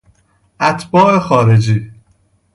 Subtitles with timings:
[0.59, 1.91] اتباع خارجی